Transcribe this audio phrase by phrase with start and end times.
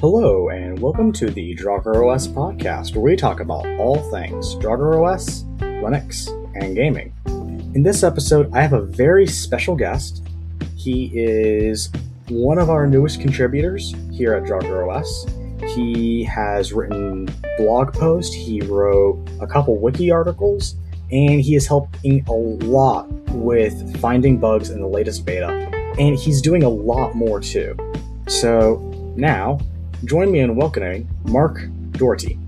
[0.00, 5.06] Hello, and welcome to the Draugr OS podcast, where we talk about all things Draugr
[5.06, 7.12] OS, Linux, and gaming.
[7.74, 10.26] In this episode, I have a very special guest.
[10.74, 11.92] He is
[12.30, 15.26] one of our newest contributors here at Draugr OS.
[15.74, 20.76] He has written blog posts, he wrote a couple wiki articles,
[21.12, 25.50] and he is helping a lot with finding bugs in the latest beta.
[25.98, 27.76] And he's doing a lot more too.
[28.28, 28.78] So
[29.14, 29.58] now,
[30.04, 31.60] join me in welcoming Mark
[31.92, 32.38] Doherty.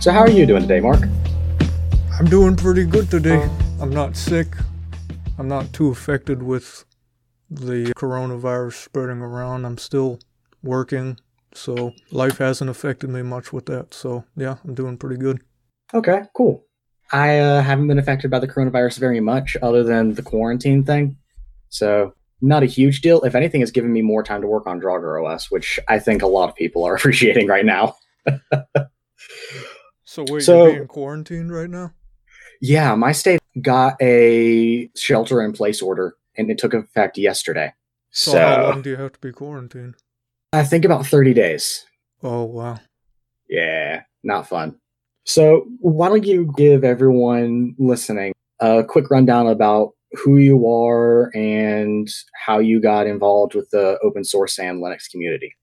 [0.00, 1.00] So, how are you doing today, Mark?
[2.18, 3.48] I'm doing pretty good today.
[3.80, 4.54] I'm not sick.
[5.38, 6.84] I'm not too affected with
[7.50, 9.64] the coronavirus spreading around.
[9.64, 10.20] I'm still
[10.62, 11.18] working,
[11.52, 13.92] so life hasn't affected me much with that.
[13.92, 15.42] So, yeah, I'm doing pretty good.
[15.92, 16.64] Okay, cool.
[17.12, 21.16] I uh, haven't been affected by the coronavirus very much, other than the quarantine thing.
[21.68, 23.22] So, not a huge deal.
[23.22, 26.22] If anything, it's given me more time to work on Draugr OS, which I think
[26.22, 27.96] a lot of people are appreciating right now.
[30.08, 31.92] So, wait, So- you're being quarantined right now?
[32.60, 37.72] Yeah, my state got a shelter in place order, and it took effect yesterday.
[38.12, 39.96] So, So, how long do you have to be quarantined?
[40.52, 41.84] I think about 30 days.
[42.22, 42.78] Oh, wow.
[43.48, 44.76] Yeah, not fun.
[45.24, 52.08] So, why don't you give everyone listening a quick rundown about who you are and
[52.44, 55.54] how you got involved with the open source and Linux community?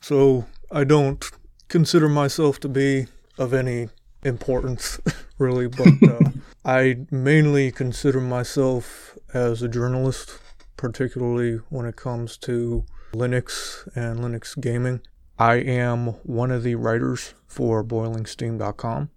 [0.00, 1.24] So, I don't
[1.68, 3.06] consider myself to be
[3.38, 3.88] of any
[4.24, 5.00] importance,
[5.38, 6.30] really, but uh,
[6.64, 10.38] I mainly consider myself as a journalist,
[10.76, 15.00] particularly when it comes to Linux and Linux gaming.
[15.38, 19.10] I am one of the writers for BoilingSteam.com.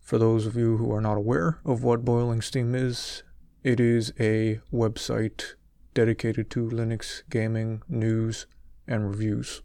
[0.00, 3.22] For those of you who are not aware of what Boiling Steam is,
[3.64, 5.54] it is a website
[5.94, 8.46] dedicated to Linux gaming news
[8.86, 9.62] and reviews.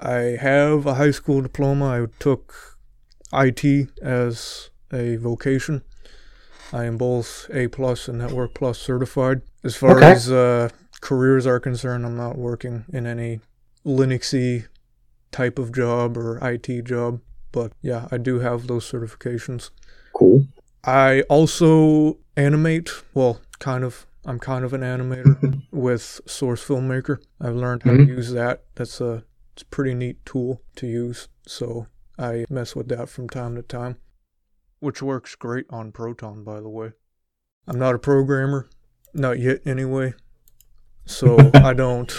[0.00, 1.86] I have a high school diploma.
[2.02, 2.78] I took
[3.32, 5.82] IT as a vocation.
[6.72, 9.42] I am both A plus and Network Plus certified.
[9.62, 10.12] As far Okay.
[10.12, 10.68] as uh,
[11.00, 13.40] careers are concerned, I'm not working in any
[13.84, 14.66] Linuxy
[15.30, 17.20] type of job or IT job.
[17.52, 19.70] But yeah, I do have those certifications.
[20.12, 20.46] Cool.
[20.86, 22.90] I also animate.
[23.14, 24.06] Well, kind of.
[24.26, 27.18] I'm kind of an animator with Source Filmmaker.
[27.40, 28.06] I've learned how Mhm.
[28.06, 28.64] to use that.
[28.74, 31.28] That's a it's a pretty neat tool to use.
[31.46, 31.86] So
[32.18, 33.98] I mess with that from time to time,
[34.80, 36.92] which works great on Proton, by the way.
[37.68, 38.66] I'm not a programmer,
[39.12, 40.14] not yet anyway.
[41.04, 42.10] So I don't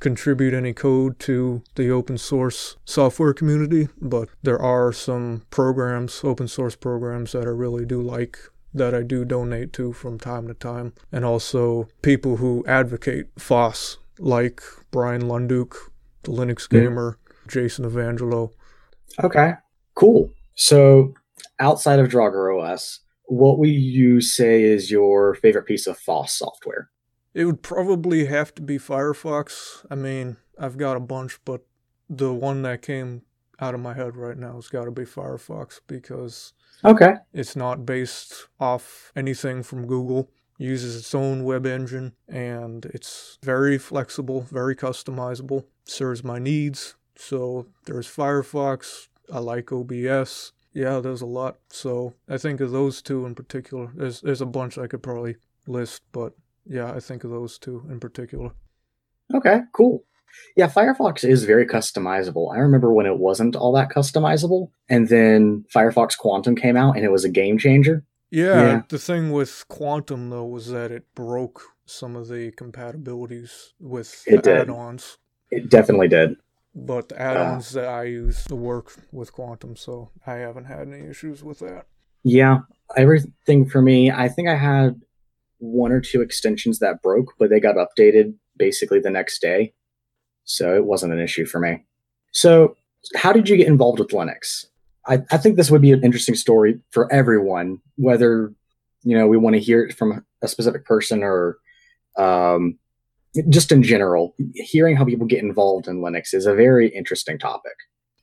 [0.00, 6.48] contribute any code to the open source software community, but there are some programs, open
[6.48, 8.38] source programs that I really do like
[8.72, 13.98] that I do donate to from time to time, and also people who advocate FOSS,
[14.18, 15.76] like Bryan Lunduke,
[16.22, 16.70] the Linux Mhm.
[16.70, 17.18] gamer,
[17.48, 18.50] Jason Evangelho.
[19.22, 19.54] Okay.
[19.94, 20.30] Cool.
[20.54, 21.14] So,
[21.58, 26.90] outside of Draugr OS, what would you say is your favorite piece of FOSS software?
[27.34, 29.84] It would probably have to be Firefox.
[29.90, 31.62] I mean, I've got a bunch, but
[32.08, 33.22] the one that came
[33.60, 36.54] out of my head right now has got to be Firefox because
[36.84, 37.14] Okay.
[37.32, 40.30] It's not based off anything from Google.
[40.58, 45.64] It uses its own web engine and it's very flexible, very customizable.
[45.84, 46.94] Serves my needs.
[47.16, 49.08] So there's Firefox.
[49.32, 50.52] I like OBS.
[50.72, 51.58] Yeah, there's a lot.
[51.68, 53.90] So I think of those two in particular.
[53.94, 55.36] There's there's a bunch I could probably
[55.66, 56.34] list, but
[56.66, 58.50] yeah, I think of those two in particular.
[59.34, 60.04] Okay, cool.
[60.56, 62.54] Yeah, Firefox is very customizable.
[62.54, 67.04] I remember when it wasn't all that customizable, and then Firefox Quantum came out and
[67.04, 68.04] it was a game changer.
[68.30, 68.82] Yeah, Yeah.
[68.88, 74.36] the thing with Quantum though was that it broke some of the compatibilities with It
[74.36, 74.58] the did.
[74.62, 75.18] add-ons.
[75.50, 76.36] It definitely did.
[76.72, 77.24] But the uh.
[77.24, 81.58] add-ons that I use to work with Quantum, so I haven't had any issues with
[81.58, 81.86] that.
[82.22, 82.58] Yeah,
[82.96, 85.00] everything for me, I think I had
[85.60, 89.72] one or two extensions that broke, but they got updated basically the next day.
[90.44, 91.84] So it wasn't an issue for me.
[92.32, 92.76] So,
[93.14, 94.66] how did you get involved with Linux?
[95.06, 98.52] I, I think this would be an interesting story for everyone, whether
[99.02, 101.58] you know we want to hear it from a specific person or
[102.16, 102.78] um,
[103.48, 104.34] just in general.
[104.54, 107.74] Hearing how people get involved in Linux is a very interesting topic.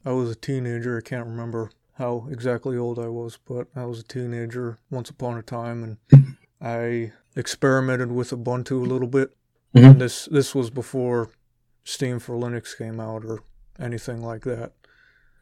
[0.05, 0.97] I was a teenager.
[0.97, 5.37] I can't remember how exactly old I was, but I was a teenager once upon
[5.37, 9.35] a time, and I experimented with Ubuntu a little bit.
[9.75, 9.91] Mhm.
[9.91, 11.29] And this this was before
[11.83, 13.39] Steam for Linux came out or
[13.79, 14.73] anything like that.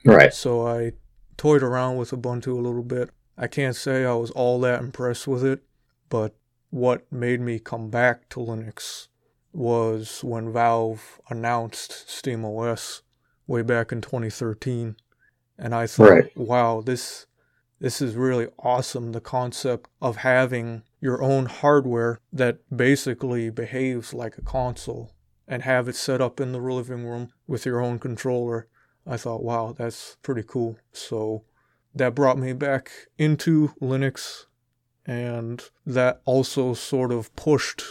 [0.04, 0.34] Right.
[0.34, 0.94] So I
[1.38, 3.10] toyed around with Ubuntu a little bit.
[3.38, 5.64] I can't say I was all that impressed with it,
[6.10, 6.36] but
[6.70, 9.08] what made me come back to Linux
[9.54, 13.02] was when Valve announced SteamOS
[13.48, 14.96] way back in 2013.
[15.58, 16.38] And I thought, right.
[16.38, 17.26] wow, this
[17.80, 24.38] this is really awesome the concept of having your own hardware that basically behaves like
[24.38, 25.12] a console
[25.48, 28.68] and have it set up in the living room with your own controller.
[29.06, 30.78] I thought, wow, that's pretty cool.
[30.92, 31.44] So
[31.94, 34.46] that brought me back into Linux,
[35.06, 37.84] and that also sort of pushed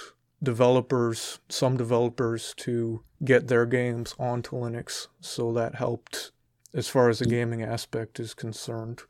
[0.43, 5.09] developers, some developers, to get their games onto Linux.
[5.21, 6.33] So that helped
[6.75, 9.03] as far as the gaming aspect is concerned.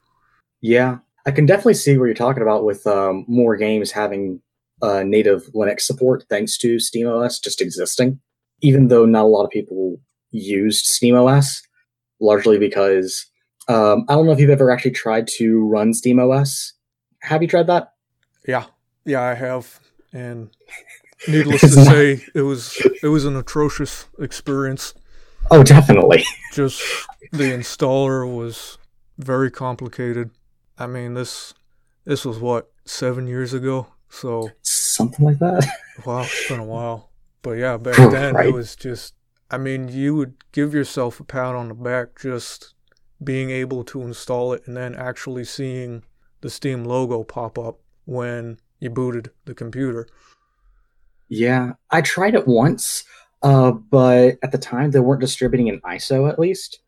[0.64, 4.40] Yeah, I can definitely see what you're talking about with um, more games having
[4.80, 8.18] uh, native Linux support thanks to SteamOS just existing.
[8.62, 10.00] Even though not a lot of people
[10.30, 11.60] used SteamOS,
[12.18, 13.26] largely because
[13.68, 16.72] um, I don't know if you've ever actually tried to run SteamOS.
[17.20, 17.92] Have you tried that?
[18.48, 18.64] Yeah,
[19.04, 19.80] yeah, I have,
[20.14, 20.48] and
[21.28, 24.94] needless to say, it was it was an atrocious experience.
[25.50, 26.24] Oh, definitely.
[26.54, 26.80] Just
[27.32, 28.78] the installer was
[29.18, 30.30] very complicated.
[30.78, 31.54] I mean this
[32.04, 35.66] this was what seven years ago, so something like that.
[36.04, 37.10] Wow, it's been a while,
[37.42, 38.46] but yeah, back then right.
[38.46, 39.14] it was just.
[39.50, 42.74] I mean, you would give yourself a pat on the back just
[43.22, 46.02] being able to install it and then actually seeing
[46.40, 50.08] the Steam logo pop up when you booted the computer.
[51.28, 53.04] Yeah, I tried it once,
[53.42, 56.80] uh, but at the time they weren't distributing an ISO at least.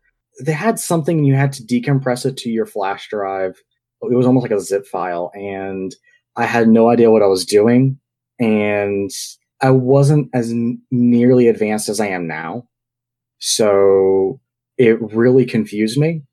[0.43, 3.61] They had something and you had to decompress it to your flash drive
[4.01, 5.95] it was almost like a zip file and
[6.35, 7.99] I had no idea what I was doing
[8.39, 9.09] and
[9.61, 12.67] I wasn't as n- nearly advanced as I am now.
[13.39, 14.39] So
[14.77, 16.23] it really confused me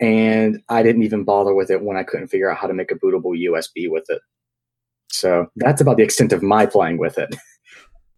[0.00, 2.90] and I didn't even bother with it when I couldn't figure out how to make
[2.90, 4.20] a bootable USB with it.
[5.10, 7.34] So that's about the extent of my playing with it.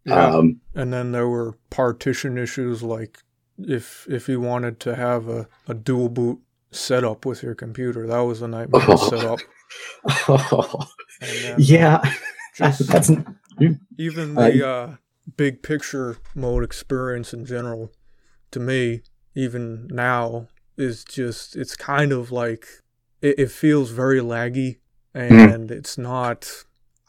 [0.05, 0.27] Yeah.
[0.27, 3.19] Um, and then there were partition issues like
[3.57, 6.39] if if you wanted to have a, a dual boot
[6.71, 8.07] setup with your computer.
[8.07, 9.09] That was a nightmare oh.
[9.09, 9.39] to set up.
[10.17, 10.87] Oh.
[11.59, 12.01] Yeah,
[12.59, 13.11] uh, just that's
[13.99, 14.95] even the uh,
[15.37, 17.91] big picture mode experience in general.
[18.51, 19.01] To me,
[19.35, 22.65] even now, is just it's kind of like
[23.21, 24.77] it, it feels very laggy,
[25.13, 25.35] mm-hmm.
[25.35, 25.71] and mm.
[25.71, 26.49] it's not.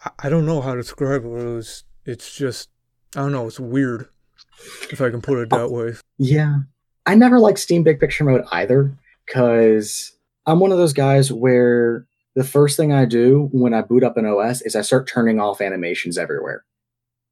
[0.04, 1.28] I, I don't know how to describe it.
[1.28, 1.84] It was.
[2.04, 2.68] It's just.
[3.16, 3.46] I don't know.
[3.46, 4.08] It's weird,
[4.90, 5.94] if I can put it that way.
[6.18, 6.58] Yeah,
[7.06, 8.92] I never liked Steam Big Picture mode either
[9.30, 10.12] because
[10.46, 14.16] I'm one of those guys where the first thing I do when I boot up
[14.16, 16.64] an OS is I start turning off animations everywhere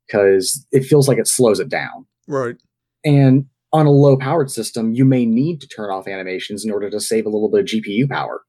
[0.07, 2.07] because it feels like it slows it down.
[2.27, 2.57] Right.
[3.05, 6.89] And on a low powered system, you may need to turn off animations in order
[6.91, 8.43] to save a little bit of GPU power.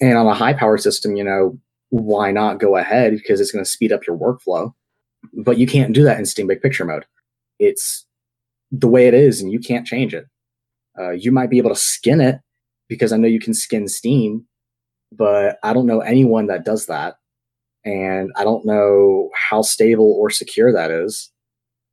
[0.00, 1.58] And on a high power system, you know,
[1.90, 4.72] why not go ahead because it's going to speed up your workflow.
[5.32, 7.06] But you can't do that in Steam Big Picture mode.
[7.58, 8.04] It's
[8.70, 10.26] the way it is, and you can't change it.
[10.98, 12.40] Uh, you might be able to skin it
[12.88, 14.46] because I know you can skin Steam,
[15.12, 17.16] but I don't know anyone that does that.
[17.84, 21.30] And I don't know how stable or secure that is.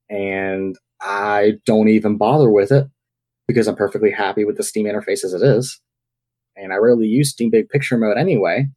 [0.10, 2.88] And I don't even bother with it
[3.48, 5.80] because I'm perfectly happy with the Steam interface as it is.
[6.56, 8.68] And I rarely use Steam Big Picture mode anyway,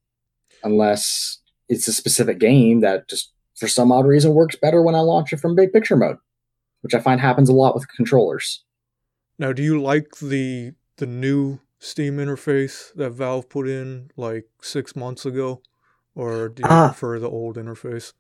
[0.63, 1.39] unless
[1.69, 5.33] it's a specific game that just for some odd reason works better when I launch
[5.33, 6.17] it from Big Picture mode,
[6.83, 8.65] which I find happens a lot with controllers.
[9.39, 14.97] Now, do you like the the new Steam interface that Valve put in like six
[14.97, 15.63] months ago,
[16.15, 18.13] or do you uh, prefer the old interface?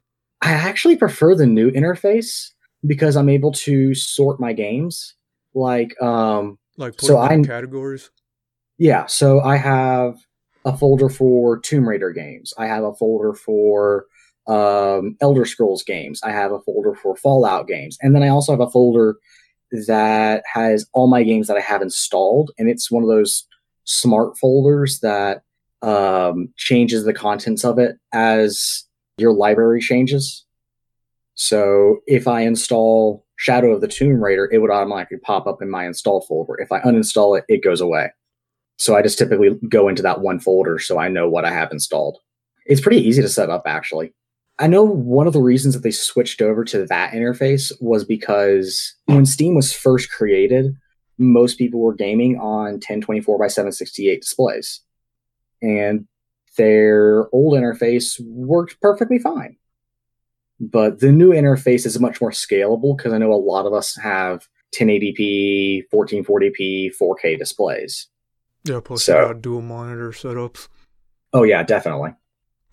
[0.42, 2.50] I actually prefer the new interface
[2.87, 5.14] because I'm able to sort my games.
[5.54, 8.11] Like, um, like so I categories.
[8.76, 10.16] Yeah, so I have
[10.64, 12.52] a folder for Tomb Raider games.
[12.58, 14.06] I have a folder for
[14.46, 16.20] um, Elder Scrolls games.
[16.23, 19.16] I have a folder for Fallout games, and then I also have a folder
[19.87, 23.47] that has all my games that I have installed, and it's one of those
[23.85, 25.43] smart folders that
[25.83, 28.85] um, changes the contents of it as
[29.19, 30.45] your library changes.
[31.35, 35.69] So if I install Shadow of the Tomb Raider, it would automatically pop up in
[35.69, 36.59] my install folder.
[36.61, 38.11] If I uninstall it, it goes away.
[38.78, 41.73] So I just typically go into that one folder so I know what I have
[41.73, 42.19] installed.
[42.66, 44.14] It's pretty easy to set up, actually.
[44.58, 48.94] I know one of the reasons that they switched over to that interface was because
[49.06, 50.76] when Steam was first created,
[51.18, 54.80] most people were gaming on 1024 by 768 displays.
[55.61, 56.06] And
[56.56, 59.56] their old interface worked perfectly fine.
[60.61, 63.96] But the new interface is much more scalable because I know a lot of us
[63.96, 64.46] have
[64.76, 68.08] 1080p, 1440p, 4K displays.
[68.64, 70.68] Yeah, plus so, you got dual monitor setups.
[71.32, 72.14] Oh yeah, definitely.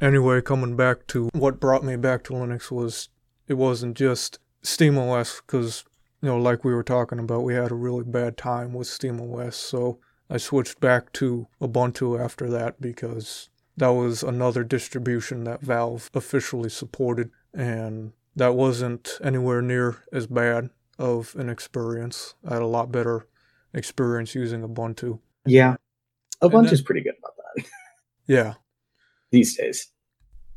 [0.02, 3.10] Anyway, coming back to what brought me back to Linux was
[3.48, 5.86] it wasn't just SteamOS because
[6.22, 9.54] you know, like we were talking about, we had a really bad time with SteamOS,
[9.54, 16.12] so I switched back to Ubuntu after that because that was another distribution that Valve
[16.14, 22.36] officially supported, and that wasn't anywhere near as bad of an experience.
[22.48, 23.26] I had a lot better
[23.74, 25.20] experience using Ubuntu.
[25.46, 25.78] Yeah.
[26.42, 27.66] Ubuntu's then, pretty good about that.
[28.28, 28.54] Yeah.
[29.32, 29.88] These days.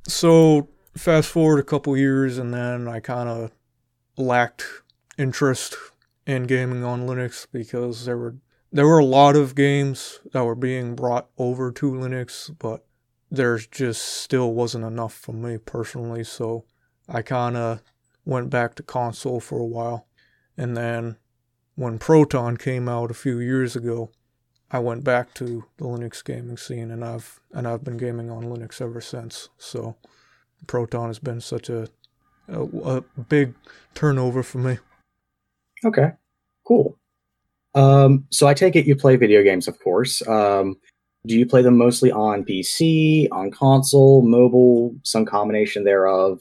[0.07, 3.50] So fast forward a couple years and then I kind of
[4.16, 4.64] lacked
[5.19, 5.76] interest
[6.26, 8.37] in gaming on Linux because there were
[8.73, 12.85] there were a lot of games that were being brought over to Linux, but
[13.31, 16.64] there just still wasn't enough for me personally, so
[17.09, 17.83] I kind of
[18.25, 20.09] went back to console for a while.
[20.57, 21.19] And then
[21.76, 24.11] when Proton came out a few years ago,
[24.71, 28.44] I went back to the Linux gaming scene and I've and I've been gaming on
[28.44, 29.49] Linux ever since.
[29.59, 29.97] So
[30.66, 31.88] Proton has been such a
[32.49, 33.54] a, a big
[33.94, 34.78] turnover for me.
[35.85, 36.12] Okay,
[36.66, 36.99] cool.
[37.75, 40.26] Um, so I take it you play video games, of course.
[40.26, 40.76] Um,
[41.26, 46.40] do you play them mostly on PC, on console, mobile, some combination thereof?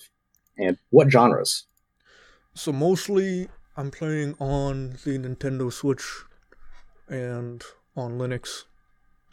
[0.57, 1.65] And what genres?
[2.53, 6.03] So mostly I'm playing on the Nintendo Switch
[7.07, 7.63] and
[7.95, 8.63] on Linux.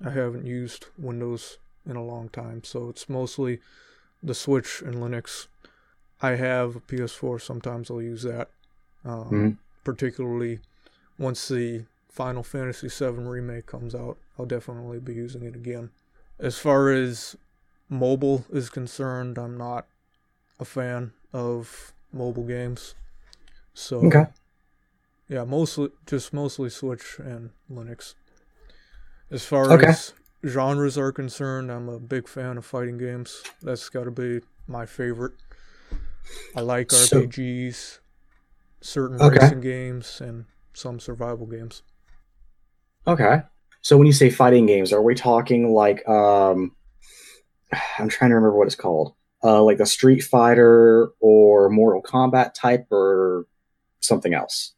[0.05, 3.61] I haven't used Windows in a long time, so it's mostly
[4.23, 5.47] the Switch and Linux.
[6.23, 7.40] I have a PS4.
[7.40, 8.50] Sometimes I'll use that,
[9.05, 9.50] um, mm-hmm.
[9.85, 10.61] particularly
[11.19, 14.19] once the Final Fantasy VII remake comes out.
[14.38, 15.90] I'll definitely be using it again.
[16.38, 17.37] As far as
[17.88, 19.87] mobile is concerned, I'm not
[20.59, 22.95] a fan of mobile games.
[23.75, 24.26] So okay.
[25.29, 28.14] yeah, mostly just mostly Switch and Linux.
[29.31, 29.87] As far okay.
[29.87, 30.13] as
[30.45, 33.43] genres are concerned, I'm a big fan of fighting games.
[33.63, 35.33] That's got to be my favorite.
[36.57, 37.99] I like so, RPGs,
[38.81, 39.39] certain okay.
[39.39, 41.83] racing games, and some survival games.
[43.07, 43.43] Okay.
[43.83, 46.73] So when you say fighting games, are we talking like um
[47.99, 49.15] I'm trying to remember what it's called.
[49.43, 53.47] Uh like the Street Fighter or Mortal Kombat type or
[54.01, 54.75] something else?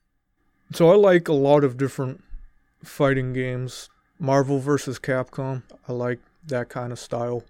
[0.72, 2.22] So I like a lot of different
[2.84, 3.88] fighting games.
[4.22, 5.64] Marvel versus Capcom.
[5.88, 7.42] I like that kind of style.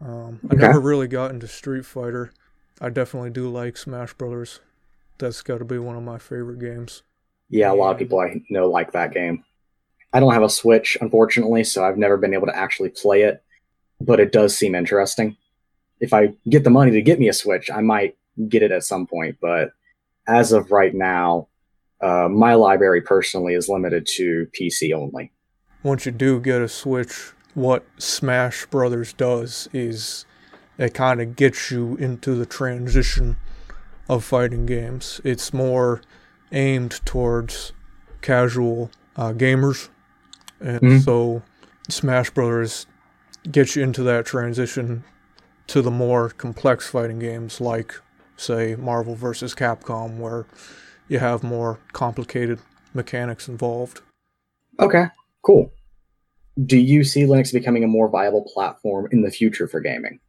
[0.00, 2.32] Um, I never really got into Street Fighter.
[2.80, 4.60] I definitely do like Smash Brothers.
[5.18, 7.02] That's got to be one of my favorite games.
[7.48, 9.42] Yeah, a lot of people I know like that game.
[10.12, 13.42] I don't have a Switch, unfortunately, so I've never been able to actually play it,
[14.00, 15.36] but it does seem interesting.
[15.98, 18.16] If I get the money to get me a Switch, I might
[18.48, 19.72] get it at some point, but
[20.28, 21.48] as of right now,
[22.00, 25.32] uh, my library personally is limited to PC only.
[25.86, 30.26] Once you do get a Switch, what Smash Brothers does is
[30.78, 33.36] it kind of gets you into the transition
[34.08, 35.20] of fighting games.
[35.22, 36.02] It's more
[36.50, 37.72] aimed towards
[38.20, 39.88] casual uh, gamers,
[40.58, 40.98] and mm-hmm.
[40.98, 41.42] so
[41.88, 42.86] Smash Brothers
[43.52, 45.04] gets you into that transition
[45.68, 47.94] to the more complex fighting games like
[48.36, 49.54] say Marvel vs.
[49.54, 50.46] Capcom, where
[51.06, 52.58] you have more complicated
[52.92, 54.00] mechanics involved.
[54.80, 55.04] Okay,
[55.42, 55.70] cool.
[56.64, 60.20] Do you see Linux becoming a more viable platform in the future for gaming?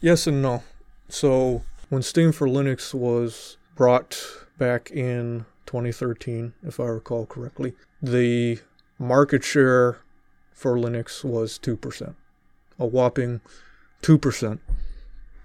[0.00, 0.62] Yes and no.
[1.08, 4.22] So, when Steam for Linux was brought
[4.58, 8.60] back in 2013, if I recall correctly, the
[8.98, 9.98] market share
[10.52, 12.14] for Linux was 2%.
[12.78, 13.40] A whopping
[14.02, 14.58] 2%.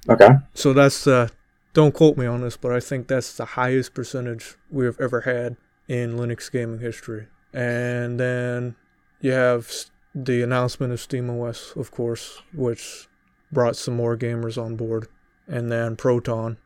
[0.07, 0.29] Okay.
[0.53, 1.29] So that's uh,
[1.74, 5.21] don't quote me on this, but I think that's the highest percentage we have ever
[5.21, 5.57] had
[5.88, 7.27] in Linux gaming history.
[7.53, 8.75] And then
[9.21, 9.71] you have
[10.15, 13.07] the announcement of SteamOS, of course, which
[13.51, 15.07] brought some more gamers on board.
[15.48, 16.57] And then Proton.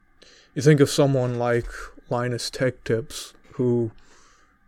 [0.54, 1.68] You think of someone like
[2.10, 3.92] Linus Tech Tips, who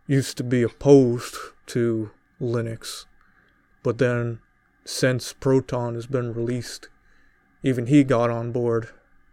[0.06, 1.36] used to be opposed
[1.66, 2.10] to
[2.40, 3.06] Linux,
[3.82, 4.40] but then
[4.84, 6.88] since Proton has been released,
[7.62, 8.88] even he got on board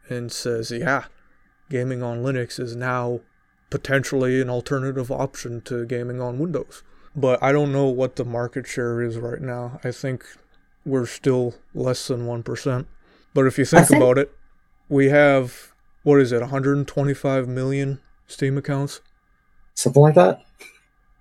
[0.10, 1.06] and says, yeah,
[1.70, 3.22] gaming on Linux is now
[3.70, 6.84] potentially an alternative option to gaming on Windows.
[7.16, 9.80] But I don't know what the market share is right now.
[9.84, 10.26] I think
[10.86, 12.86] we're still less than 1%.
[13.34, 14.32] But if you think, think about it,
[14.88, 15.74] we have,
[16.04, 19.02] what is it, 125 million Steam accounts?
[19.76, 20.44] Something like that.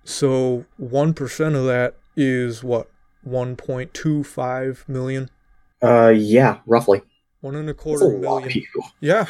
[0.03, 2.89] So 1% of that is what?
[3.27, 5.29] 1.25 million?
[5.81, 7.01] Uh, yeah, roughly.
[7.41, 8.65] One and a quarter million.
[8.99, 9.27] Yeah,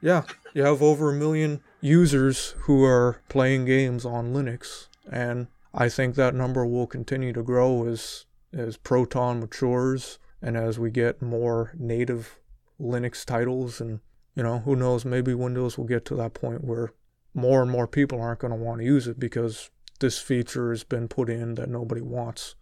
[0.00, 0.22] yeah.
[0.54, 6.14] You have over a million users who are playing games on Linux, and I think
[6.14, 11.72] that number will continue to grow as as Proton matures and as we get more
[11.78, 12.38] native
[12.80, 13.80] Linux titles.
[13.80, 14.00] And,
[14.34, 16.92] you know, who knows, maybe Windows will get to that point where
[17.34, 20.82] more and more people aren't going to want to use it because this feature has
[20.82, 22.56] been put in that nobody wants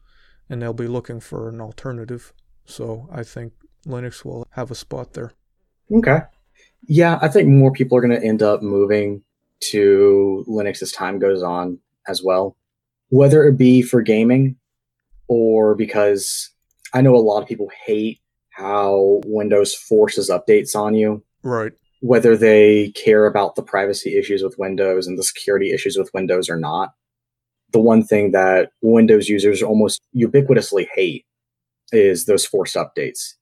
[0.51, 2.33] and they'll be looking for an alternative.
[2.65, 3.53] So I think
[3.87, 5.33] Linux will have a spot there.
[5.93, 6.21] Okay.
[6.87, 9.23] Yeah, I think more people are going to end up moving
[9.61, 12.57] to Linux as time goes on as well,
[13.11, 14.57] whether it be for gaming
[15.29, 16.51] or because
[16.95, 21.23] I know a lot of people hate how Windows forces updates on you.
[21.43, 21.73] Right.
[22.01, 26.49] Whether they care about the privacy issues with Windows and the security issues with Windows
[26.49, 26.93] or not.
[27.73, 31.27] The one thing that Windows users almost ubiquitously hate
[31.93, 33.35] is those forced updates.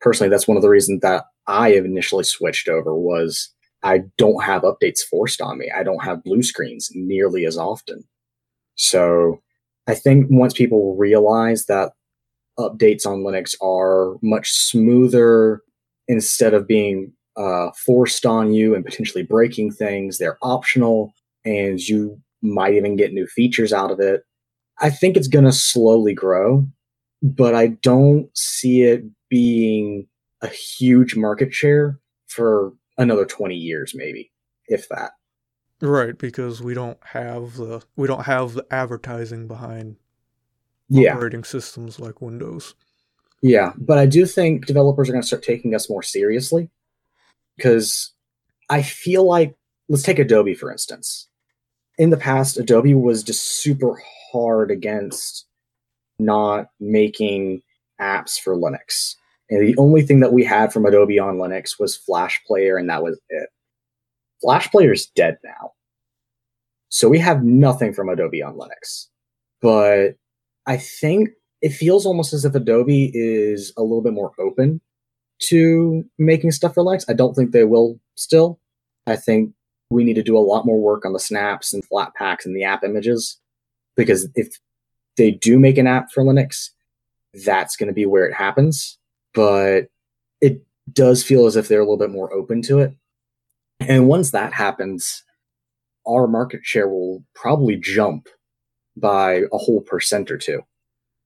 [0.00, 3.50] Personally, that's one of the reasons that I have initially switched over was
[3.82, 5.70] I don't have updates forced on me.
[5.76, 8.04] I don't have blue screens nearly as often.
[8.76, 9.40] So
[9.86, 11.92] I think once people realize that
[12.58, 15.62] updates on Linux are much smoother
[16.08, 21.12] instead of being uh, forced on you and potentially breaking things, they're optional
[21.44, 24.22] and you might even get new features out of it.
[24.80, 26.66] I think it's going to slowly grow,
[27.22, 30.06] but I don't see it being
[30.42, 34.30] a huge market share for another 20 years maybe
[34.68, 35.12] if that
[35.84, 39.96] right because we don't have the we don't have the advertising behind
[40.88, 41.14] yeah.
[41.14, 42.74] operating systems like windows
[43.42, 46.68] yeah but i do think developers are going to start taking us more seriously
[47.56, 48.12] because
[48.70, 49.56] i feel like
[49.88, 51.28] let's take adobe for instance
[51.98, 54.00] in the past adobe was just super
[54.32, 55.46] hard against
[56.18, 57.60] not making
[58.00, 59.16] apps for linux
[59.50, 62.88] and the only thing that we had from Adobe on Linux was Flash Player, and
[62.88, 63.48] that was it.
[64.44, 65.72] Flash Player is dead now.
[66.90, 69.08] So we have nothing from Adobe on Linux.
[69.60, 70.16] But
[70.66, 71.30] I think
[71.62, 74.80] it feels almost as if Adobe is a little bit more open
[75.44, 77.04] to making stuff for Linux.
[77.08, 78.60] I don't think they will still.
[79.06, 79.52] I think
[79.90, 82.64] we need to do a lot more work on the snaps and Flatpaks and the
[82.64, 83.40] app images
[83.96, 84.58] because if
[85.16, 86.70] they do make an app for Linux,
[87.44, 88.98] that's going to be where it happens
[89.34, 89.88] but
[90.40, 92.94] it does feel as if they're a little bit more open to it.
[93.80, 95.22] And once that happens,
[96.06, 98.28] our market share will probably jump
[98.96, 100.62] by a whole percent or two,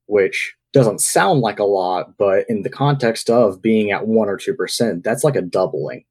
[0.07, 4.37] which doesn't sound like a lot, but in the context of being at one or
[4.37, 6.05] two percent, that's like a doubling.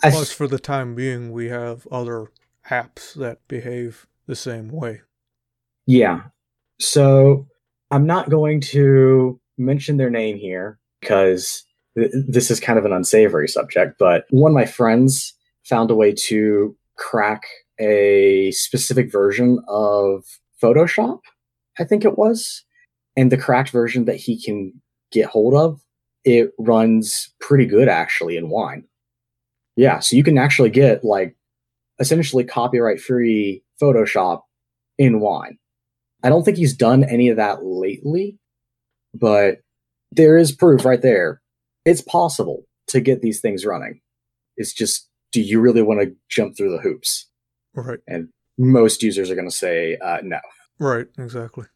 [0.00, 2.30] Plus, for the time being, we have other
[2.70, 5.00] apps that behave the same way.
[5.86, 6.22] Yeah.
[6.78, 7.46] So
[7.90, 11.64] I'm not going to mention their name here because
[11.96, 15.32] th- this is kind of an unsavory subject, but one of my friends
[15.68, 17.42] found a way to crack
[17.78, 20.24] a specific version of
[20.62, 21.20] Photoshop,
[21.78, 22.64] I think it was.
[23.16, 24.72] And the cracked version that he can
[25.10, 25.80] get hold of,
[26.24, 28.84] it runs pretty good actually in Wine.
[29.76, 31.36] Yeah, so you can actually get like
[31.98, 34.42] essentially copyright free Photoshop
[34.98, 35.58] in Wine.
[36.22, 38.38] I don't think he's done any of that lately,
[39.14, 39.60] but
[40.12, 41.42] there is proof right there.
[41.84, 44.00] It's possible to get these things running.
[44.56, 47.26] It's just, do you really want to jump through the hoops?
[47.74, 47.98] Right.
[48.08, 50.40] And most users are going to say uh, no.
[50.78, 51.66] Right, exactly.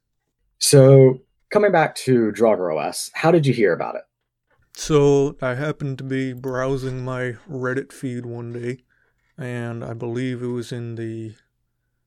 [0.57, 1.19] So,
[1.51, 4.03] coming back to Draugr OS, how did you hear about it?
[4.75, 8.79] So, I happened to be browsing my Reddit feed one day,
[9.37, 11.35] and I believe it was in the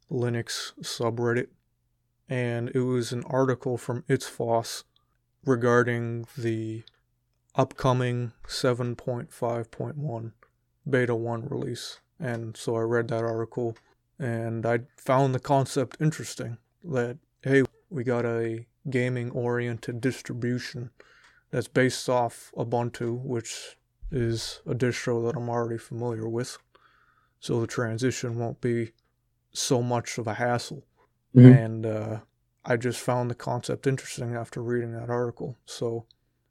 [0.10, 1.50] Linux subreddit,
[2.28, 4.86] and it was an article from It's Foss
[5.46, 6.82] regarding the
[7.54, 10.32] upcoming 7.5.1
[10.90, 12.00] beta 1 release.
[12.20, 13.76] And so I read that article
[14.20, 20.92] and I found the concept interesting that, hey, we got a gaming oriented distribution
[21.52, 23.78] that's based off Ubuntu, which
[24.12, 26.58] is a distro that I'm already familiar with.
[27.40, 28.92] So the transition won't be
[29.52, 30.84] so much of a hassle.
[31.36, 31.52] Mm-hmm.
[31.52, 32.20] And uh,
[32.66, 35.58] I just found the concept interesting after reading that article.
[35.66, 36.06] So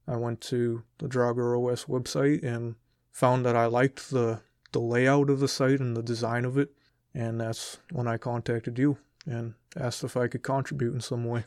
[0.06, 2.74] I went to the Draugr OS website and
[3.12, 4.40] found that I liked the
[4.72, 6.70] the layout of the site and the design of it,
[7.14, 8.96] and that's when I contacted you
[9.26, 11.44] and asked if I could contribute in some way.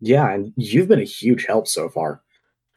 [0.00, 2.22] Yeah, and you've been a huge help so far.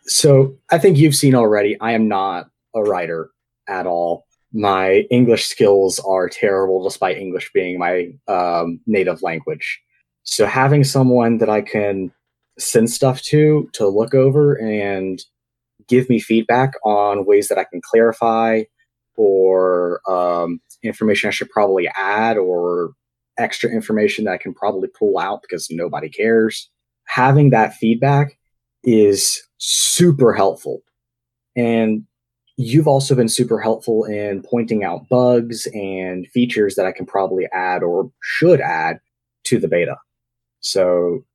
[0.03, 3.29] So I think you've seen already, I am not a writer
[3.67, 4.25] at all.
[4.53, 9.81] My English skills are terrible, despite English being my um, native language.
[10.23, 12.11] So having someone that I can
[12.59, 15.21] send stuff to to look over and
[15.91, 18.63] give me feedback on ways that I can clarify
[19.17, 22.93] or um, information I should probably add or
[23.37, 26.69] extra information that I can probably pull out because nobody cares.
[27.07, 28.37] Having that feedback
[28.85, 30.81] is super helpful.
[31.57, 32.05] And
[32.55, 37.47] you've also been super helpful in pointing out bugs and features that I can probably
[37.51, 38.99] add or should add
[39.45, 39.97] to the beta.
[40.61, 41.25] So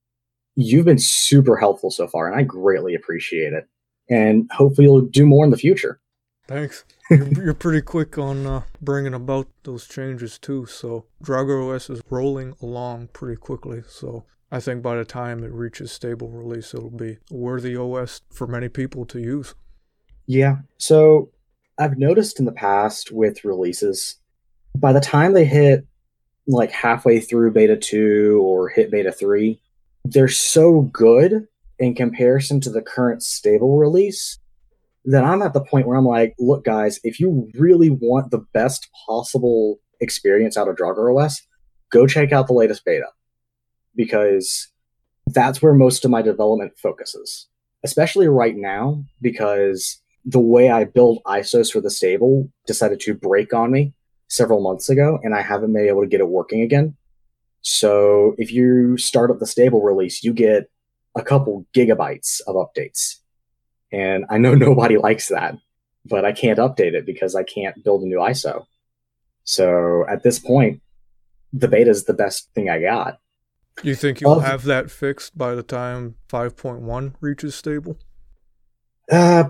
[0.55, 3.69] you've been super helpful so far, and I greatly appreciate it.
[4.09, 6.01] And hopefully, you'll do more in the future.
[6.47, 6.85] Thanks.
[7.11, 10.67] You're, you're pretty quick on uh, bringing about those changes too.
[10.67, 13.83] So Draugr OS is rolling along pretty quickly.
[13.87, 18.23] So I think by the time it reaches stable release, it'll be a worthy OS
[18.33, 19.55] for many people to use.
[20.27, 20.59] Yeah.
[20.79, 21.31] So
[21.79, 24.17] I've noticed in the past with releases,
[24.75, 25.87] by the time they hit
[26.49, 29.61] like halfway through beta 2 or hit beta 3,
[30.05, 31.47] they're so good
[31.79, 34.39] in comparison to the current stable release
[35.05, 38.45] that I'm at the point where I'm like, look, guys, if you really want the
[38.53, 41.41] best possible experience out of Draugr OS,
[41.91, 43.07] go check out the latest beta
[43.95, 44.69] because
[45.29, 47.47] that's where most of my development focuses,
[47.85, 53.55] especially right now because the way I build ISOs for the stable decided to break
[53.55, 53.95] on me
[54.29, 56.97] several months ago, and I haven't been able to get it working again.
[57.63, 60.69] So if you start up the stable release, you get
[61.17, 63.17] a couple gigabytes of updates.
[63.93, 65.57] And I know nobody likes that,
[66.05, 68.67] but I can't update it because I can't build a new ISO.
[69.45, 70.83] So at this point,
[71.53, 73.19] the beta is the best thing I got.
[73.83, 77.99] You think you'll have that fixed by the time 5.1 reaches stable?
[79.11, 79.45] Uh,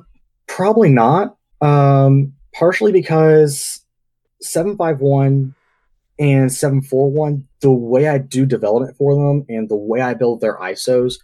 [0.46, 1.36] Probably not.
[1.60, 3.84] Um, partially because
[4.40, 5.54] 751
[6.18, 10.56] and 741, the way I do development for them and the way I build their
[10.58, 11.16] ISOs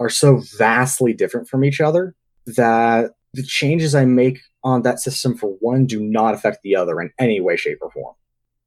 [0.00, 2.14] are so vastly different from each other
[2.46, 7.00] that the changes I make on that system for one do not affect the other
[7.00, 8.14] in any way, shape, or form.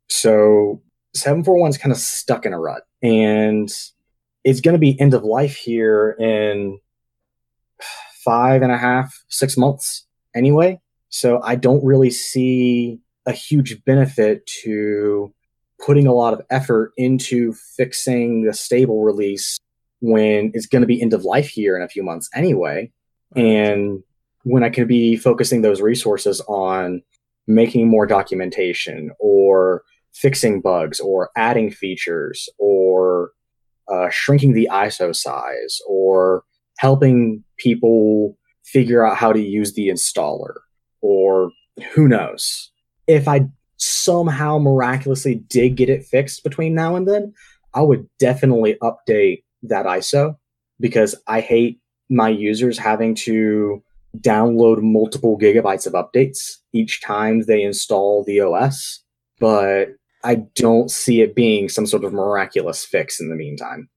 [0.10, 0.82] So
[1.16, 3.70] 741 is kind of stuck in a rut and
[4.44, 6.80] it's going to be end of life here in
[8.24, 10.80] five and a half, six months anyway.
[11.10, 15.34] So I don't really see a huge benefit to
[15.84, 19.60] putting a lot of effort into fixing the stable release
[20.02, 22.92] when it's going to be end of life here in a few months anyway.
[23.36, 24.04] And
[24.44, 27.02] when I can be focusing those resources on
[27.48, 29.84] making more documentation or
[30.14, 33.32] fixing bugs or adding features or
[33.88, 36.44] uh, shrinking the ISO size or
[36.78, 40.54] helping people figure out how to use the installer
[41.02, 41.52] or
[41.94, 42.72] who knows.
[43.08, 47.34] If I somehow miraculously did get it fixed between now and then,
[47.74, 50.36] I would definitely update that ISO
[50.80, 53.84] because I hate my users having to
[54.18, 59.04] download multiple gigabytes of updates each time they install the OS.
[59.40, 59.90] But
[60.24, 63.90] I don't see it being some sort of miraculous fix in the meantime.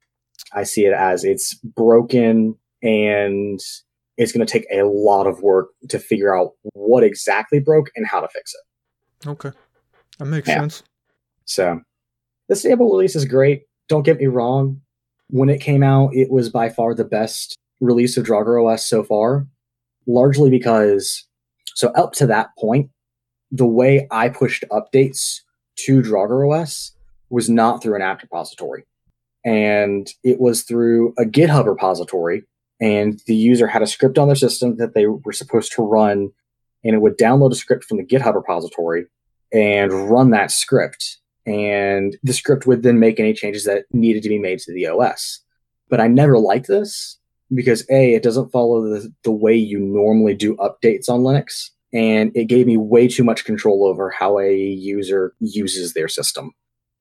[0.53, 3.61] I see it as it's broken and
[4.19, 8.07] it's going to take a lot of work to figure out what exactly broke and
[8.07, 9.29] how to fix it.
[9.29, 9.51] Okay.
[10.19, 10.61] That makes yeah.
[10.61, 10.83] sense.
[11.45, 11.81] So
[12.49, 13.63] the stable release is great.
[13.89, 14.81] Don't get me wrong.
[15.33, 19.03] When it came out, it was by far the best release of Draugr OS so
[19.03, 19.47] far,
[20.07, 21.27] largely because,
[21.75, 22.91] so up to that point,
[23.51, 25.41] the way I pushed updates
[25.77, 26.93] to Draugr OS
[27.31, 28.85] was not through an app repository.
[29.43, 32.45] And it was through a GitHub repository
[32.83, 36.31] and the user had a script on their system that they were supposed to run,
[36.85, 39.07] and it would download a script from the GitHub repository
[39.53, 41.19] and run that script.
[41.47, 44.87] And the script would then make any changes that needed to be made to the
[44.87, 45.41] OS.
[45.89, 47.19] But I never liked this
[47.55, 51.71] because A, it doesn't follow the, the way you normally do updates on Linux.
[51.93, 56.53] And it gave me way too much control over how a user uses their system.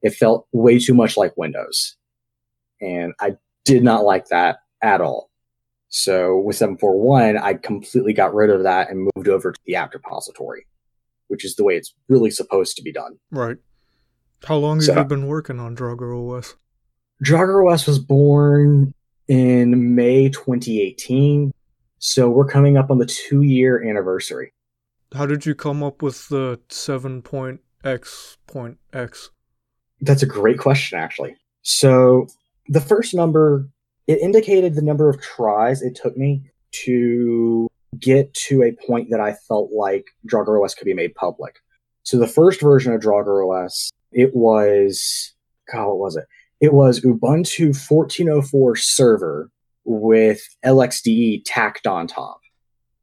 [0.01, 1.95] It felt way too much like Windows.
[2.81, 5.29] And I did not like that at all.
[5.89, 9.93] So with 741, I completely got rid of that and moved over to the app
[9.93, 10.65] repository,
[11.27, 13.19] which is the way it's really supposed to be done.
[13.29, 13.57] Right.
[14.45, 16.55] How long have so, you been working on Draugr OS?
[17.23, 18.93] Draugr OS was born
[19.27, 21.51] in May 2018.
[21.99, 24.53] So we're coming up on the two year anniversary.
[25.13, 27.59] How did you come up with the 7.x.x?
[30.03, 31.35] That's a great question, actually.
[31.61, 32.27] So
[32.67, 33.67] the first number
[34.07, 36.49] it indicated the number of tries it took me
[36.83, 37.67] to
[37.99, 41.59] get to a point that I felt like Draugr OS could be made public.
[42.03, 45.33] So the first version of Draugr OS, it was
[45.71, 46.25] God, what was it?
[46.59, 49.49] It was Ubuntu 1404 server
[49.83, 52.39] with LXDE tacked on top.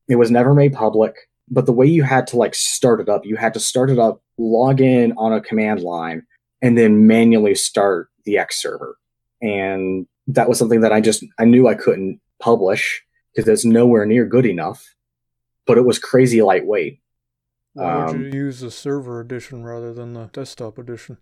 [0.08, 1.14] It was never made public,
[1.50, 3.98] but the way you had to like start it up, you had to start it
[3.98, 6.24] up, log in on a command line,
[6.62, 8.96] and then manually start the X server.
[9.42, 13.02] And that was something that I just I knew I couldn't publish
[13.34, 14.94] because it's nowhere near good enough.
[15.66, 17.00] But it was crazy lightweight.
[17.78, 21.18] Why would um, you use the server edition rather than the desktop edition?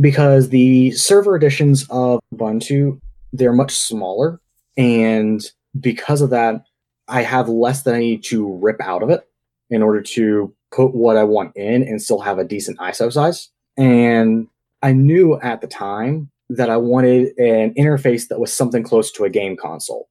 [0.00, 3.00] Because the server editions of Ubuntu
[3.32, 4.40] they're much smaller,
[4.76, 5.40] and
[5.78, 6.64] because of that,
[7.06, 9.28] I have less than I need to rip out of it
[9.68, 13.50] in order to put what I want in and still have a decent ISO size.
[13.76, 14.48] And
[14.82, 19.24] I knew at the time that I wanted an interface that was something close to
[19.24, 20.08] a game console,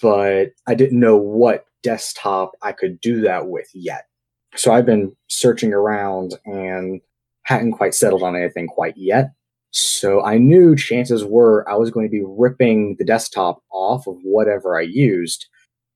[0.00, 4.06] but I didn't know what desktop I could do that with yet.
[4.56, 7.00] So I've been searching around and
[7.44, 9.32] hadn't quite settled on anything quite yet.
[9.70, 14.16] So I knew chances were I was going to be ripping the desktop off of
[14.22, 15.46] whatever I used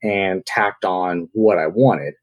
[0.03, 2.15] and tacked on what I wanted.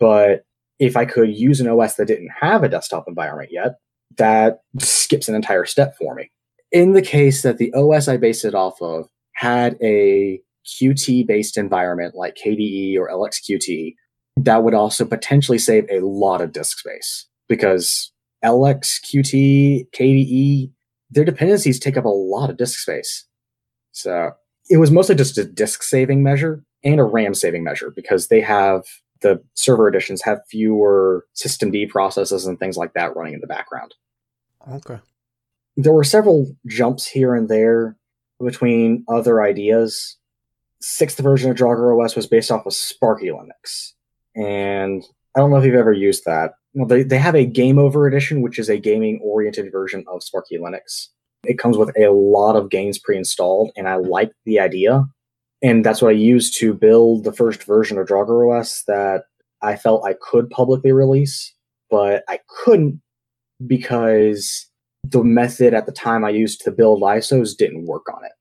[0.00, 0.44] But
[0.78, 3.74] if I could use an OS that didn't have a desktop environment yet,
[4.16, 6.30] that skips an entire step for me.
[6.72, 11.58] In the case that the OS I based it off of had a Qt based
[11.58, 13.94] environment like KDE or LXQT,
[14.36, 18.12] that would also potentially save a lot of disk space because
[18.44, 20.70] LXQT, KDE,
[21.10, 23.26] their dependencies take up a lot of disk space.
[23.92, 24.32] So
[24.70, 28.40] it was mostly just a disk saving measure and a RAM saving measure because they
[28.40, 28.84] have
[29.20, 33.94] the server editions have fewer systemd processes and things like that running in the background.
[34.70, 34.98] Okay.
[35.76, 37.96] There were several jumps here and there
[38.42, 40.16] between other ideas.
[40.80, 43.92] Sixth version of Draugr OS was based off of Sparky Linux.
[44.34, 45.02] And
[45.36, 46.52] I don't know if you've ever used that.
[46.74, 50.22] Well, they, they have a game over edition, which is a gaming oriented version of
[50.22, 51.08] Sparky Linux.
[51.44, 55.04] It comes with a lot of games pre installed, and I like the idea.
[55.62, 59.24] And that's what I used to build the first version of Draugr OS that
[59.62, 61.54] I felt I could publicly release,
[61.90, 63.00] but I couldn't
[63.66, 64.66] because
[65.04, 68.32] the method at the time I used to build ISOs didn't work on it.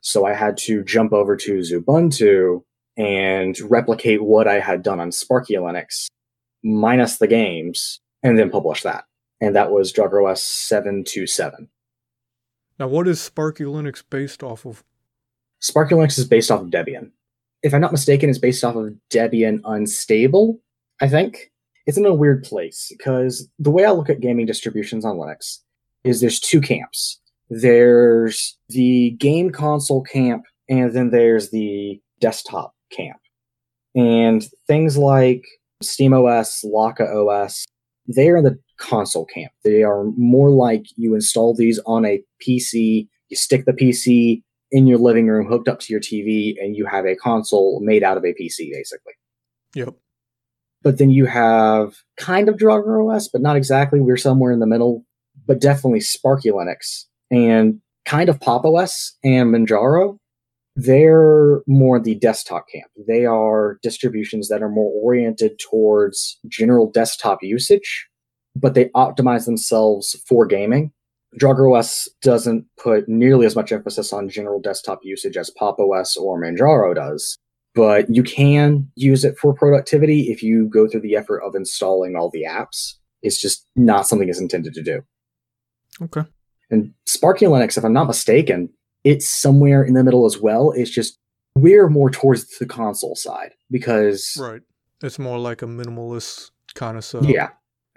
[0.00, 2.62] So I had to jump over to Xubuntu
[2.98, 6.08] and replicate what I had done on Sparky Linux
[6.64, 9.04] minus the games, and then publish that.
[9.40, 11.68] And that was DraugrOS 727.
[12.78, 14.84] Now, what is Sparky Linux based off of?
[15.60, 17.10] Sparky Linux is based off of Debian.
[17.62, 20.60] If I'm not mistaken, it's based off of Debian Unstable,
[21.00, 21.52] I think.
[21.86, 25.58] It's in a weird place because the way I look at gaming distributions on Linux
[26.04, 27.20] is there's two camps.
[27.48, 33.18] There's the game console camp, and then there's the desktop camp.
[33.94, 35.44] And things like
[35.82, 37.66] SteamOS, Lakka OS,
[38.06, 39.52] they are in the console camp.
[39.64, 44.86] They are more like you install these on a PC, you stick the PC in
[44.86, 48.16] your living room hooked up to your TV, and you have a console made out
[48.16, 49.14] of a PC, basically.
[49.74, 49.94] Yep.
[50.82, 54.00] But then you have kind of Draugr OS, but not exactly.
[54.00, 55.04] We're somewhere in the middle,
[55.46, 60.18] but definitely Sparky Linux and kind of Pop OS and Manjaro
[60.78, 62.86] they're more the desktop camp.
[63.08, 68.06] They are distributions that are more oriented towards general desktop usage,
[68.54, 70.92] but they optimize themselves for gaming.
[71.38, 76.16] Draugr OS doesn't put nearly as much emphasis on general desktop usage as Pop OS
[76.16, 77.36] or Manjaro does,
[77.74, 82.14] but you can use it for productivity if you go through the effort of installing
[82.14, 82.94] all the apps.
[83.22, 85.02] It's just not something it's intended to do.
[86.00, 86.22] Okay.
[86.70, 88.70] And Sparky Linux, if I'm not mistaken,
[89.08, 90.70] it's somewhere in the middle as well.
[90.72, 91.18] It's just
[91.54, 94.60] we're more towards the console side because right,
[95.02, 97.30] it's more like a minimalist kind of setup.
[97.30, 97.48] Yeah,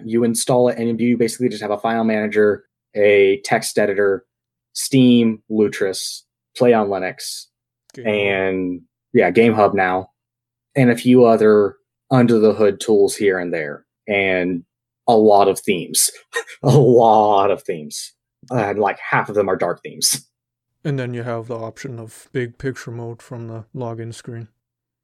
[0.06, 2.64] you install it and you basically just have a file manager,
[2.96, 4.26] a text editor,
[4.72, 6.22] Steam, Lutris,
[6.56, 7.48] Play on Linux,
[7.94, 8.82] Game and Hub.
[9.14, 10.12] yeah, Game Hub now,
[10.78, 11.76] and a few other
[12.10, 14.64] under the hood tools here and there, and
[15.10, 16.10] a lot of themes,
[16.64, 18.14] a lot of themes.
[18.50, 20.26] Uh, and like half of them are dark themes.
[20.84, 24.48] And then you have the option of big picture mode from the login screen.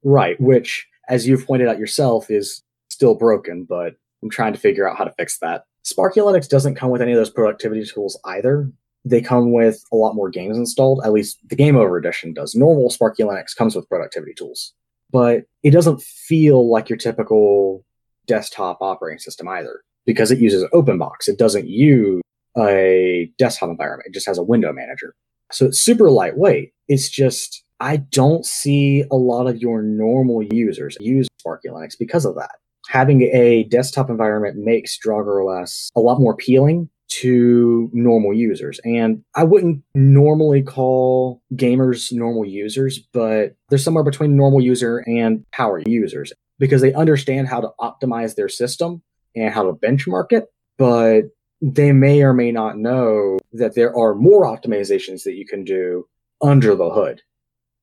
[0.04, 4.90] Right, which, as you've pointed out yourself, is still broken, but I'm trying to figure
[4.90, 5.66] out how to fix that.
[5.84, 8.72] Sparky Linux doesn't come with any of those productivity tools either.
[9.06, 12.56] They come with a lot more games installed, at least the Game Over Edition does.
[12.56, 14.74] Normal Sparky Linux comes with productivity tools,
[15.12, 17.86] but it doesn't feel like your typical
[18.26, 21.28] desktop operating system either because it uses OpenBox.
[21.28, 22.22] It doesn't use
[22.58, 25.14] a desktop environment, it just has a window manager.
[25.52, 26.74] So it's super lightweight.
[26.88, 32.26] It's just, I don't see a lot of your normal users use Sparky Linux because
[32.26, 32.52] of that.
[32.90, 38.80] Having a desktop environment makes Draugr OS a lot more appealing to normal users.
[38.84, 45.44] And I wouldn't normally call gamers normal users, but they're somewhere between normal user and
[45.52, 49.02] power users because they understand how to optimize their system
[49.36, 50.46] and how to benchmark it.
[50.78, 51.24] But
[51.62, 56.08] they may or may not know that there are more optimizations that you can do
[56.42, 57.22] under the hood,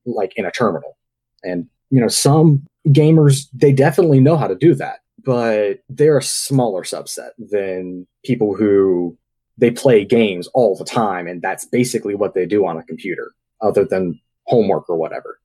[0.06, 0.96] like in a terminal.
[1.42, 5.00] And, you know, some gamers, they definitely know how to do that.
[5.24, 9.16] but they're a smaller subset than people who
[9.56, 13.32] they play games all the time and that's basically what they do on a computer
[13.60, 15.40] other than homework or whatever.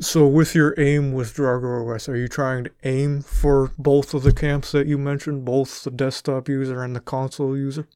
[0.00, 4.22] So, with your aim with Drauger OS, are you trying to aim for both of
[4.22, 7.88] the camps that you mentioned, both the desktop user and the console user?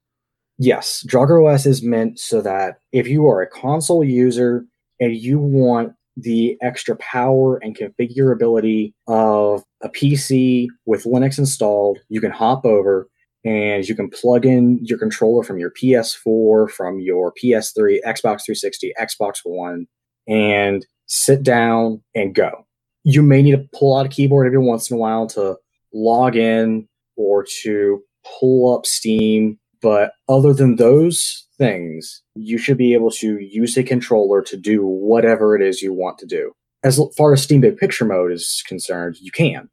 [0.59, 4.65] Yes, Drauger OS is meant so that if you are a console user
[4.99, 12.21] and you want the extra power and configurability of a PC with Linux installed, you
[12.21, 13.09] can hop over
[13.45, 18.93] and you can plug in your controller from your PS4, from your PS3, Xbox 360,
[19.01, 19.87] Xbox One,
[20.29, 22.67] and sit down and go.
[23.05, 25.57] You may need to pull out a keyboard every once in a while to
[25.93, 28.03] log in or to
[28.39, 29.59] pull up Steam.
[29.81, 34.87] But other than those things, you should be able to use a controller to do
[34.87, 36.53] whatever it is you want to do.
[36.85, 39.69] As far as Steam Big Picture mode is concerned, you can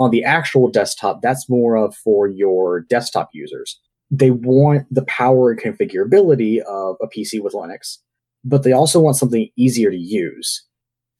[0.00, 3.78] on the actual desktop, that's more of for your desktop users.
[4.10, 7.98] They want the power and configurability of a PC with Linux,
[8.42, 10.66] but they also want something easier to use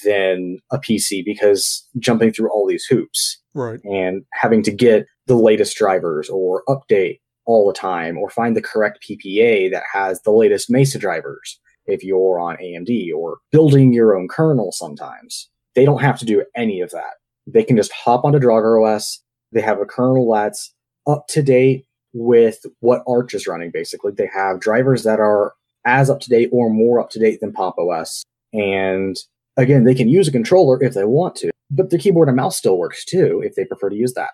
[0.04, 3.80] than a PC because jumping through all these hoops right.
[3.84, 8.62] and having to get the latest drivers or update all the time or find the
[8.62, 14.16] correct PPA that has the latest Mesa drivers if you're on AMD or building your
[14.16, 15.48] own kernel sometimes.
[15.74, 17.14] They don't have to do any of that
[17.52, 19.22] they can just hop onto Drauger OS.
[19.52, 20.72] They have a kernel that's
[21.06, 24.12] up to date with what Arch is running, basically.
[24.12, 27.52] They have drivers that are as up to date or more up to date than
[27.52, 28.24] Pop OS.
[28.52, 29.16] And
[29.60, 32.56] again, they can use a controller if they want to, but the keyboard and mouse
[32.56, 34.30] still works too if they prefer to use that.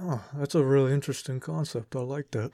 [0.00, 1.96] Oh, that's a really interesting concept.
[1.96, 2.52] I like that.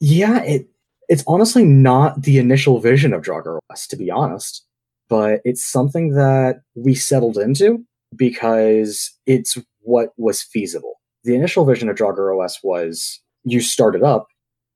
[0.00, 0.68] Yeah, it
[1.08, 4.64] it's honestly not the initial vision of Drauger OS, to be honest,
[5.08, 10.94] but it's something that we settled into because it's what was feasible.
[11.22, 14.26] The initial vision of Drauger OS was you start it up,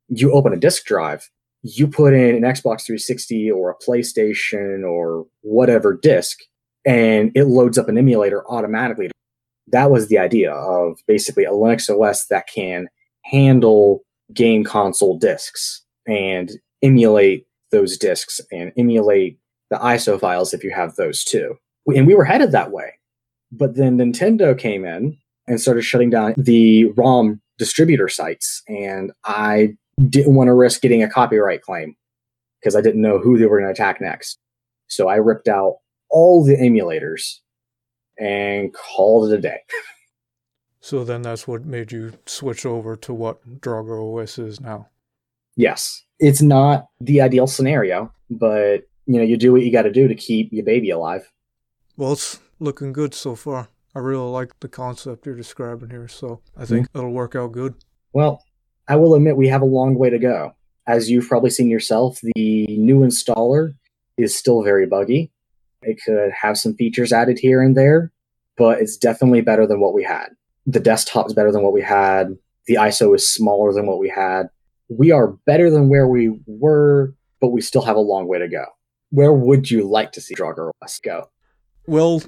[0.09, 1.29] you open a disk drive,
[1.62, 6.38] you put in an Xbox 360 or a PlayStation or whatever disk,
[6.87, 9.11] and it loads up an emulator automatically.
[9.68, 12.88] That was the idea of basically a Linux OS that can
[13.25, 14.01] handle
[14.33, 16.51] game console disks and
[16.83, 19.38] emulate those disks and emulate
[19.70, 21.55] the ISO files if you have those too.
[21.87, 22.94] And we were headed that way.
[23.53, 28.62] But then Nintendo came in and started shutting down the ROM distributor sites.
[28.68, 29.77] And I
[30.09, 31.97] didn't want to risk getting a copyright claim
[32.61, 34.39] because I didn't know who they were going to attack next.
[34.87, 35.79] So I ripped out
[36.11, 37.39] all the emulators
[38.19, 39.61] and called it a day.
[40.81, 44.89] so then that's what made you switch over to what Drauger OS is now.
[45.57, 46.05] Yes.
[46.19, 50.07] It's not the ideal scenario, but you know, you do what you got to do
[50.07, 51.31] to keep your baby alive.
[51.97, 53.69] Well, it's looking good so far.
[53.95, 56.99] I really like the concept you're describing here, so I think mm-hmm.
[56.99, 57.75] it'll work out good.
[58.13, 58.45] Well,
[58.90, 60.53] I will admit we have a long way to go.
[60.88, 63.74] As you've probably seen yourself, the new installer
[64.16, 65.31] is still very buggy.
[65.83, 68.11] It could have some features added here and there,
[68.57, 70.31] but it's definitely better than what we had.
[70.66, 72.37] The desktop is better than what we had.
[72.66, 74.48] The ISO is smaller than what we had.
[74.88, 78.48] We are better than where we were, but we still have a long way to
[78.48, 78.64] go.
[79.11, 81.31] Where would you like to see Drauger OS go?
[81.87, 82.24] Well,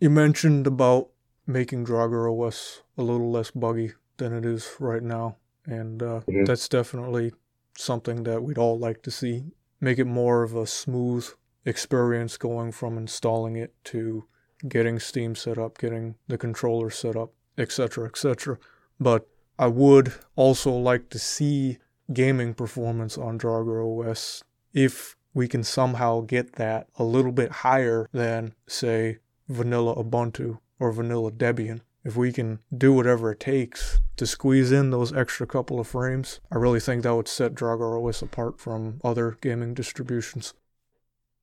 [0.00, 1.10] you mentioned about
[1.46, 6.44] making Drauger OS a little less buggy than it is right now, and uh, mm-hmm.
[6.44, 7.32] that's definitely
[7.76, 9.44] something that we'd all like to see.
[9.80, 11.28] Make it more of a smooth
[11.64, 14.24] experience going from installing it to
[14.66, 18.58] getting Steam set up, getting the controller set up, etc., etc.
[18.98, 21.78] But I would also like to see
[22.12, 28.08] gaming performance on Drauger OS if we can somehow get that a little bit higher
[28.12, 31.80] than, say, vanilla Ubuntu or vanilla Debian.
[32.06, 36.38] If we can do whatever it takes to squeeze in those extra couple of frames,
[36.52, 40.54] I really think that would set Drauger OS apart from other gaming distributions.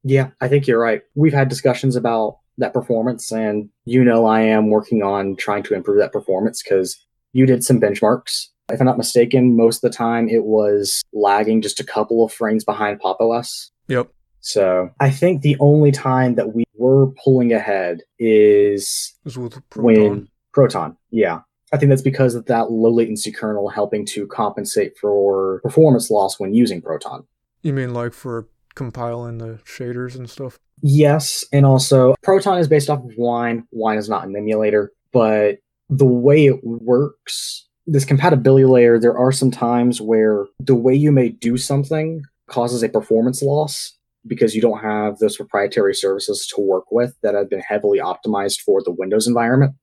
[0.05, 1.01] Yeah, I think you're right.
[1.15, 5.73] We've had discussions about that performance, and you know I am working on trying to
[5.73, 6.97] improve that performance because
[7.33, 8.45] you did some benchmarks.
[8.71, 12.31] If I'm not mistaken, most of the time it was lagging just a couple of
[12.31, 13.69] frames behind Pop OS.
[13.89, 14.09] Yep.
[14.39, 20.97] So I think the only time that we were pulling ahead is with when Proton.
[21.11, 21.41] Yeah.
[21.71, 26.39] I think that's because of that low latency kernel helping to compensate for performance loss
[26.39, 27.25] when using Proton.
[27.63, 30.59] You mean like for compiling the shaders and stuff?
[30.81, 33.65] Yes, and also Proton is based off of Wine.
[33.71, 35.57] Wine is not an emulator, but
[35.89, 41.11] the way it works, this compatibility layer, there are some times where the way you
[41.11, 46.61] may do something causes a performance loss because you don't have those proprietary services to
[46.61, 49.73] work with that have been heavily optimized for the Windows environment.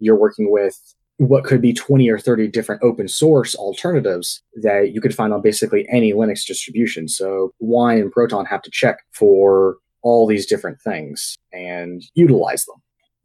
[0.00, 0.76] You're working with
[1.18, 5.42] what could be 20 or 30 different open source alternatives that you could find on
[5.42, 7.08] basically any Linux distribution.
[7.08, 12.76] So Wine and Proton have to check for all these different things and utilize them.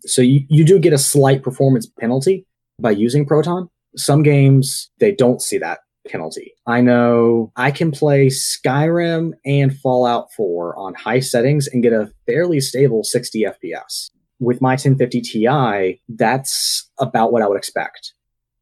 [0.01, 2.45] So you, you do get a slight performance penalty
[2.79, 3.69] by using Proton.
[3.95, 6.53] Some games, they don't see that penalty.
[6.67, 12.11] I know I can play Skyrim and Fallout 4 on high settings and get a
[12.27, 14.09] fairly stable 60 FPS.
[14.39, 18.13] With my 1050 Ti, that's about what I would expect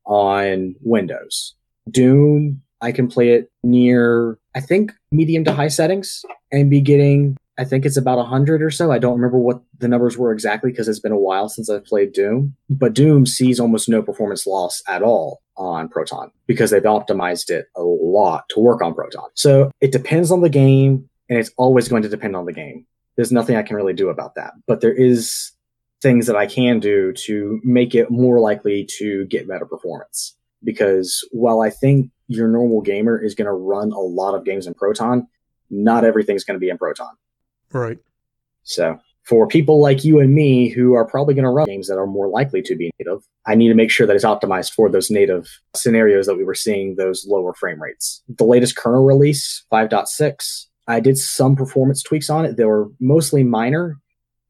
[0.06, 1.56] on Windows.
[1.90, 7.38] Doom, I can play it near, I think, medium to high settings and be getting
[7.58, 8.92] I think it's about 100 or so.
[8.92, 11.86] I don't remember what the numbers were exactly because it's been a while since I've
[11.86, 12.56] played Doom.
[12.70, 17.68] But Doom sees almost no performance loss at all on Proton because they've optimized it
[17.76, 19.30] a lot to work on Proton.
[19.36, 22.88] So it depends on the game and it's always going to depend on the game.
[23.16, 24.54] There's nothing I can really do about that.
[24.66, 25.52] But there is
[26.04, 30.36] things that I can do to make it more likely to get better performance.
[30.64, 34.68] Because while I think your normal gamer is going to run a lot of games
[34.68, 35.28] in Proton,
[35.72, 37.16] not everything's going to be in Proton.
[37.72, 37.98] Right.
[38.64, 41.98] So for people like you and me who are probably going to run games that
[41.98, 44.90] are more likely to be native, I need to make sure that it's optimized for
[44.90, 48.22] those native scenarios that we were seeing those lower frame rates.
[48.28, 52.58] The latest kernel release, 5.6, I did some performance tweaks on it.
[52.58, 53.98] They were mostly minor.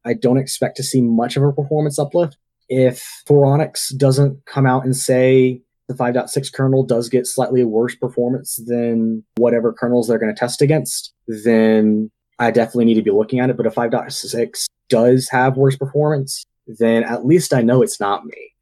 [0.04, 2.36] I don't expect to see much of a performance uplift.
[2.68, 8.58] If Phoronix doesn't come out and say the 5.6 kernel does get slightly worse performance
[8.66, 13.40] than whatever kernels they're going to test against, then I definitely need to be looking
[13.40, 13.56] at it.
[13.56, 18.52] But if 5.6 does have worse performance, then at least I know it's not me.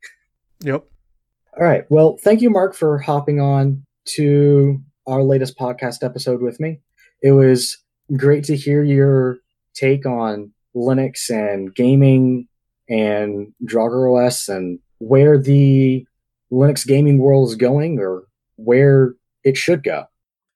[0.60, 0.84] Yep.
[1.58, 1.84] All right.
[1.90, 3.84] Well, thank you, Mark, for hopping on
[4.16, 6.80] to our latest podcast episode with me.
[7.22, 7.78] It was
[8.16, 9.38] great to hear your
[9.74, 12.48] take on Linux and gaming
[12.88, 16.06] and Drauger OS and where the
[16.52, 18.24] Linux gaming world is going or
[18.56, 19.14] where
[19.44, 20.04] it should go.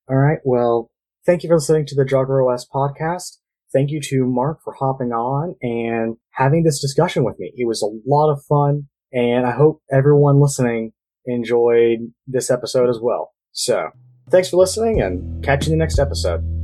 [0.09, 0.39] All right.
[0.45, 0.91] Well,
[1.27, 3.39] Thank you for listening to the Drauger OS podcast.
[3.73, 7.53] Thank you to Mark for hopping on and having this discussion with me.
[7.57, 10.93] It was a lot of fun, and I hope everyone listening
[11.25, 13.35] enjoyed this episode as well.
[13.51, 13.91] So,
[14.31, 16.56] thanks for listening, and catch you in the next episode.